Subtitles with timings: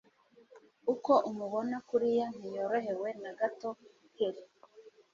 [0.93, 3.69] uko umubona kuriya ntiyorohewe nagato
[4.15, 4.43] kelli